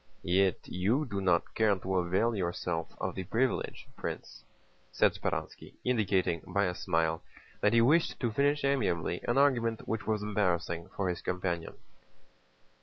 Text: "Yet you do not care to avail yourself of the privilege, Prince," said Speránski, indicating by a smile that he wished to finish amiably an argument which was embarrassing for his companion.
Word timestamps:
"Yet 0.23 0.67
you 0.67 1.05
do 1.05 1.21
not 1.21 1.53
care 1.53 1.75
to 1.77 1.95
avail 1.97 2.35
yourself 2.35 2.87
of 2.99 3.13
the 3.13 3.23
privilege, 3.23 3.87
Prince," 3.95 4.43
said 4.91 5.13
Speránski, 5.13 5.75
indicating 5.83 6.41
by 6.47 6.65
a 6.65 6.73
smile 6.73 7.21
that 7.59 7.73
he 7.73 7.81
wished 7.81 8.19
to 8.19 8.31
finish 8.31 8.65
amiably 8.65 9.21
an 9.27 9.37
argument 9.37 9.87
which 9.87 10.07
was 10.07 10.23
embarrassing 10.23 10.89
for 10.95 11.07
his 11.07 11.21
companion. 11.21 11.75